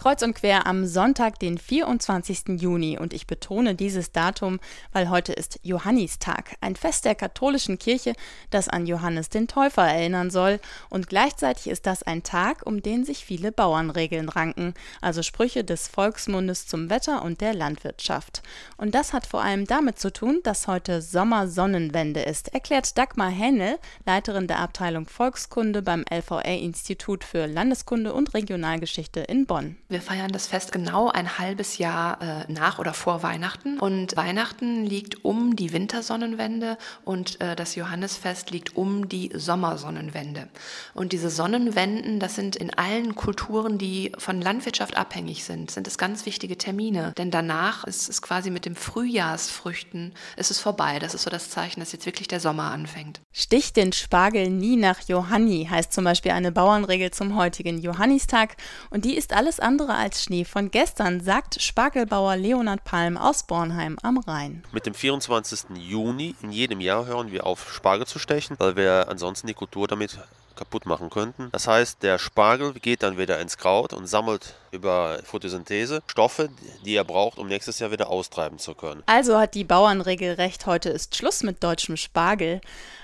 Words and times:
Kreuz 0.00 0.22
und 0.22 0.32
quer 0.32 0.66
am 0.66 0.86
Sonntag, 0.86 1.38
den 1.40 1.58
24. 1.58 2.58
Juni. 2.58 2.98
Und 2.98 3.12
ich 3.12 3.26
betone 3.26 3.74
dieses 3.74 4.12
Datum, 4.12 4.58
weil 4.94 5.10
heute 5.10 5.34
ist 5.34 5.60
Johannistag, 5.62 6.56
ein 6.62 6.74
Fest 6.74 7.04
der 7.04 7.14
katholischen 7.14 7.78
Kirche, 7.78 8.14
das 8.48 8.70
an 8.70 8.86
Johannes 8.86 9.28
den 9.28 9.46
Täufer 9.46 9.82
erinnern 9.82 10.30
soll. 10.30 10.58
Und 10.88 11.08
gleichzeitig 11.08 11.66
ist 11.66 11.84
das 11.84 12.02
ein 12.02 12.22
Tag, 12.22 12.64
um 12.64 12.82
den 12.82 13.04
sich 13.04 13.26
viele 13.26 13.52
Bauernregeln 13.52 14.30
ranken, 14.30 14.72
also 15.02 15.22
Sprüche 15.22 15.64
des 15.64 15.88
Volksmundes 15.88 16.66
zum 16.66 16.88
Wetter 16.88 17.22
und 17.22 17.42
der 17.42 17.52
Landwirtschaft. 17.52 18.42
Und 18.78 18.94
das 18.94 19.12
hat 19.12 19.26
vor 19.26 19.42
allem 19.42 19.66
damit 19.66 19.98
zu 19.98 20.10
tun, 20.10 20.40
dass 20.44 20.66
heute 20.66 21.02
Sommersonnenwende 21.02 22.22
ist, 22.22 22.54
erklärt 22.54 22.96
Dagmar 22.96 23.28
Hennel, 23.28 23.78
Leiterin 24.06 24.46
der 24.46 24.60
Abteilung 24.60 25.04
Volkskunde 25.04 25.82
beim 25.82 26.06
LVR-Institut 26.10 27.22
für 27.22 27.44
Landeskunde 27.44 28.14
und 28.14 28.32
Regionalgeschichte 28.32 29.20
in 29.20 29.44
Bonn. 29.44 29.76
Wir 29.90 30.00
feiern 30.00 30.30
das 30.30 30.46
Fest 30.46 30.70
genau 30.70 31.08
ein 31.08 31.38
halbes 31.38 31.78
Jahr 31.78 32.22
äh, 32.22 32.52
nach 32.52 32.78
oder 32.78 32.94
vor 32.94 33.24
Weihnachten. 33.24 33.80
Und 33.80 34.16
Weihnachten 34.16 34.86
liegt 34.86 35.24
um 35.24 35.56
die 35.56 35.72
Wintersonnenwende 35.72 36.78
und 37.04 37.40
äh, 37.40 37.56
das 37.56 37.74
Johannesfest 37.74 38.52
liegt 38.52 38.76
um 38.76 39.08
die 39.08 39.32
Sommersonnenwende. 39.34 40.48
Und 40.94 41.10
diese 41.12 41.28
Sonnenwenden, 41.28 42.20
das 42.20 42.36
sind 42.36 42.54
in 42.54 42.72
allen 42.72 43.16
Kulturen, 43.16 43.78
die 43.78 44.12
von 44.16 44.40
Landwirtschaft 44.40 44.96
abhängig 44.96 45.42
sind, 45.42 45.72
sind 45.72 45.88
es 45.88 45.98
ganz 45.98 46.24
wichtige 46.24 46.56
Termine. 46.56 47.12
Denn 47.18 47.32
danach 47.32 47.82
ist 47.82 48.08
es 48.08 48.22
quasi 48.22 48.50
mit 48.50 48.66
dem 48.66 48.76
Frühjahrsfrüchten 48.76 50.12
ist 50.36 50.52
es 50.52 50.60
vorbei. 50.60 51.00
Das 51.00 51.14
ist 51.14 51.22
so 51.22 51.30
das 51.30 51.50
Zeichen, 51.50 51.80
dass 51.80 51.90
jetzt 51.90 52.06
wirklich 52.06 52.28
der 52.28 52.38
Sommer 52.38 52.70
anfängt. 52.70 53.22
Stich 53.32 53.72
den 53.72 53.92
Spargel 53.92 54.50
nie 54.50 54.76
nach 54.76 55.00
Johanni 55.08 55.66
heißt 55.68 55.92
zum 55.92 56.04
Beispiel 56.04 56.30
eine 56.30 56.52
Bauernregel 56.52 57.10
zum 57.10 57.34
heutigen 57.34 57.80
Johannistag. 57.80 58.56
Und 58.90 59.04
die 59.04 59.16
ist 59.16 59.32
alles 59.32 59.58
andere 59.58 59.79
andere 59.80 59.96
als 59.96 60.22
Schnee 60.22 60.44
von 60.44 60.70
gestern, 60.70 61.20
sagt 61.20 61.60
Spargelbauer 61.62 62.36
Leonhard 62.36 62.84
Palm 62.84 63.16
aus 63.16 63.44
Bornheim 63.44 63.98
am 64.02 64.18
Rhein. 64.18 64.62
Mit 64.72 64.84
dem 64.84 64.92
24. 64.92 65.70
Juni 65.76 66.34
in 66.42 66.52
jedem 66.52 66.80
Jahr 66.80 67.06
hören 67.06 67.32
wir 67.32 67.46
auf, 67.46 67.72
Spargel 67.72 68.06
zu 68.06 68.18
stechen, 68.18 68.56
weil 68.58 68.76
wir 68.76 69.06
ansonsten 69.08 69.46
die 69.46 69.54
Kultur 69.54 69.88
damit 69.88 70.18
kaputt 70.54 70.84
machen 70.84 71.08
könnten. 71.08 71.48
Das 71.52 71.66
heißt, 71.66 72.02
der 72.02 72.18
Spargel 72.18 72.74
geht 72.74 73.02
dann 73.02 73.16
wieder 73.16 73.40
ins 73.40 73.56
Kraut 73.56 73.94
und 73.94 74.06
sammelt 74.06 74.54
über 74.72 75.20
Photosynthese 75.24 76.02
Stoffe, 76.06 76.50
die 76.84 76.94
er 76.94 77.04
braucht, 77.04 77.38
um 77.38 77.48
nächstes 77.48 77.78
Jahr 77.78 77.90
wieder 77.90 78.10
austreiben 78.10 78.58
zu 78.58 78.74
können. 78.74 79.02
Also 79.06 79.38
hat 79.38 79.54
die 79.54 79.64
Bauernregel 79.64 80.34
recht, 80.34 80.66
heute 80.66 80.90
ist 80.90 81.16
Schluss 81.16 81.42
mit 81.42 81.62
deutschem 81.62 81.96
Spargel. 81.96 82.60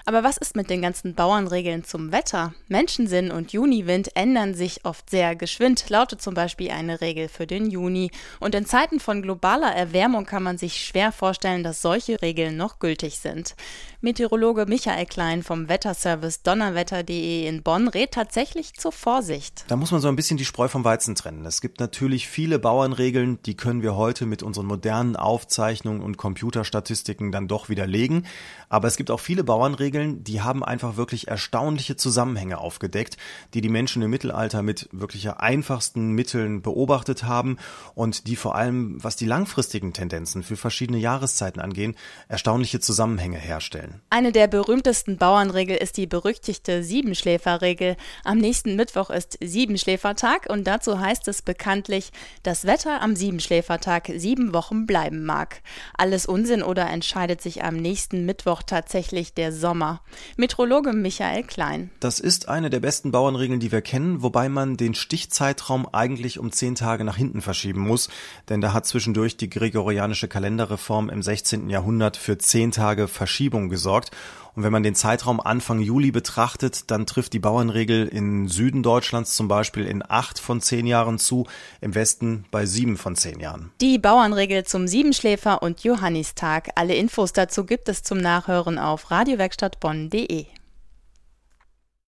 Aber 0.09 0.23
was 0.23 0.37
ist 0.37 0.55
mit 0.55 0.71
den 0.71 0.83
ganzen 0.83 1.17
Bauernregeln 1.17 1.83
zum 1.83 2.13
Wetter? 2.13 2.55
Menschensinn 2.69 3.33
und 3.33 3.53
Juniwind 3.53 4.15
ändern 4.15 4.55
sich 4.55 4.85
oft 4.85 5.11
sehr 5.11 5.35
geschwind, 5.35 5.91
lautet 5.91 6.23
zum 6.23 6.33
Beispiel 6.33 6.71
eine 6.71 7.01
Regel 7.01 7.29
für 7.29 7.49
den 7.49 7.69
Juni. 7.69 8.13
Und 8.39 8.55
in 8.55 8.67
Zeiten 8.67 9.01
von 9.01 9.21
globaler 9.21 9.75
Erwärmung 9.75 10.25
kann 10.25 10.45
man 10.45 10.59
sich 10.59 10.87
schwer 10.87 11.11
vorstellen, 11.11 11.65
dass 11.65 11.83
solche 11.83 12.23
Regeln 12.23 12.57
noch 12.57 12.79
gültig 12.79 13.19
sind. 13.19 13.57
Meteorologe 14.01 14.67
Michael 14.67 15.07
Klein 15.07 15.43
vom 15.43 15.69
Wetterservice 15.69 16.43
donnerwetter.de 16.43 17.49
in 17.49 17.65
Bonn 17.65 17.89
rät 17.89 18.13
tatsächlich 18.13 18.75
zur 18.75 18.93
Vorsicht. 18.93 19.65
Da 19.67 19.75
muss 19.75 19.91
man 19.91 20.01
so 20.01 20.07
ein 20.07 20.15
bisschen 20.15 20.37
die 20.37 20.45
Spreu 20.45 20.69
vom 20.69 20.85
Weizen 20.85 21.17
trennen. 21.17 21.43
Es 21.57 21.63
gibt 21.63 21.81
natürlich 21.81 22.29
viele 22.29 22.59
Bauernregeln, 22.59 23.39
die 23.47 23.57
können 23.57 23.81
wir 23.81 23.97
heute 23.97 24.27
mit 24.27 24.43
unseren 24.43 24.67
modernen 24.67 25.17
Aufzeichnungen 25.17 26.03
und 26.03 26.19
Computerstatistiken 26.19 27.33
dann 27.33 27.49
doch 27.49 27.71
widerlegen. 27.71 28.27
Aber 28.69 28.89
es 28.89 28.99
gibt 28.99 29.11
auch 29.11 29.21
viele 29.21 29.43
Bauernregeln, 29.43 30.23
die 30.23 30.43
haben 30.43 30.63
einfach 30.63 30.99
wirklich 30.99 31.29
erstaunliche 31.29 31.97
Zusammenhänge 31.97 32.59
aufgedeckt, 32.59 33.17
die 33.55 33.63
die 33.63 33.71
Menschen 33.71 34.03
im 34.03 34.11
Mittelalter 34.11 34.63
mit 34.63 34.91
wirklich 34.93 35.31
einfachsten 35.31 36.11
Mitteln 36.11 36.61
beobachtet 36.61 37.23
haben 37.23 37.57
und 37.95 38.27
die 38.27 38.37
vor 38.37 38.55
allem, 38.55 39.03
was 39.03 39.17
die 39.17 39.25
langfristigen 39.25 39.95
Tendenzen 39.95 40.43
für 40.43 40.57
verschiedene 40.57 40.99
Jahreszeiten 40.99 41.63
angehen, 41.63 41.97
erstaunliche 42.29 42.81
Zusammenhänge 42.81 43.39
herstellen. 43.39 44.03
Eine 44.11 44.31
der 44.31 44.47
berühmtesten 44.47 45.17
Bauernregeln 45.17 45.81
ist 45.81 45.97
die 45.97 46.07
berüchtigte 46.07 46.83
Siebenschläferregel. 46.83 47.97
Am 48.25 48.37
nächsten 48.37 48.77
Mittwoch 48.77 49.09
ist 49.09 49.39
Siebenschläfertag 49.43 50.49
und 50.51 50.67
dazu 50.67 51.01
heißt 51.01 51.27
es 51.29 51.46
bekanntlich, 51.47 52.13
das 52.43 52.67
Wetter 52.67 53.01
am 53.01 53.17
Siebenschläfertag 53.17 54.11
sieben 54.17 54.53
Wochen 54.53 54.85
bleiben 54.85 55.25
mag. 55.25 55.63
Alles 55.97 56.27
Unsinn 56.27 56.63
oder 56.63 56.91
entscheidet 56.91 57.41
sich 57.41 57.65
am 57.65 57.77
nächsten 57.77 58.27
Mittwoch 58.27 58.63
tatsächlich 58.63 59.33
der 59.33 59.51
Sommer. 59.51 60.03
Metrologe 60.37 60.93
Michael 60.93 61.45
Klein. 61.45 61.91
Das 62.01 62.21
ist 62.21 62.51
eine 62.51 62.69
der 62.69 62.81
besten 62.81 63.13
Bauernregeln, 63.13 63.61
die 63.61 63.73
wir 63.73 63.81
kennen, 63.81 64.23
wobei 64.23 64.51
man 64.51 64.77
den 64.77 64.95
Stichzeitraum 64.95 65.89
eigentlich 65.91 66.39
um 66.39 66.53
zehn 66.53 66.75
Tage 66.75 67.05
nach 67.05 67.17
hinten 67.17 67.41
verschieben 67.41 67.81
muss, 67.81 68.11
denn 68.51 68.61
da 68.61 68.75
hat 68.75 68.85
zwischendurch 68.85 69.39
die 69.39 69.49
gregorianische 69.49 70.29
Kalenderreform 70.29 71.09
im 71.09 71.23
16. 71.23 71.71
Jahrhundert 71.71 72.19
für 72.19 72.37
zehn 72.37 72.73
Tage 72.73 73.09
Verschiebung 73.09 73.71
gesorgt. 73.71 74.11
Und 74.57 74.63
wenn 74.63 74.73
man 74.73 74.83
den 74.83 74.95
Zeitraum 74.95 75.39
Anfang 75.39 75.81
Juli 75.81 76.11
betrachtet, 76.11 76.91
dann 76.91 77.05
trifft 77.05 77.35
die 77.35 77.39
Bauernregel 77.39 78.09
in 78.09 78.49
Süden 78.49 78.83
Deutschlands 78.83 79.37
zum 79.37 79.49
Beispiel 79.49 79.85
in 79.85 80.03
acht 80.09 80.39
von 80.39 80.63
zehn 80.63 80.87
Jahren 80.87 81.19
zu, 81.37 81.47
im 81.81 81.95
Westen 81.95 82.45
bei 82.51 82.67
sieben 82.67 82.97
von 82.97 83.17
zehn 83.17 83.41
Jahren. 83.41 83.71
Die 83.81 83.99
Bauernregel 83.99 84.65
zum 84.65 84.87
Siebenschläfer 84.89 85.63
und 85.63 85.85
Johannistag. 85.85 86.71
Alle 86.75 86.95
Infos 86.95 87.33
dazu 87.33 87.65
gibt 87.65 87.89
es 87.89 88.03
zum 88.03 88.19
Nachhören 88.19 88.79
auf 88.79 89.11
radiowerkstattbonn.de. 89.11 90.47